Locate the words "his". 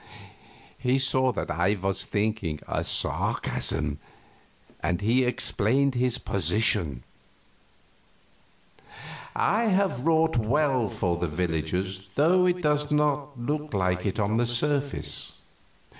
5.93-6.17